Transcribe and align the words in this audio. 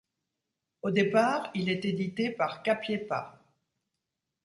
Au 0.81 0.89
départ, 0.89 1.51
il 1.53 1.69
est 1.69 1.85
édité 1.85 2.31
par 2.31 2.63
Capiépa. 2.63 3.39